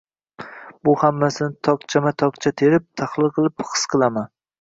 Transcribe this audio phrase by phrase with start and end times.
[0.87, 4.33] —Bu hammasini tokchama-tokcha terib, tahlil qilib, his qilaman.